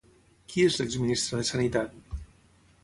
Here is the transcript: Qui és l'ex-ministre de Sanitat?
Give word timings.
Qui 0.53 0.63
és 0.69 0.77
l'ex-ministre 0.81 1.41
de 1.43 1.47
Sanitat? 1.53 2.19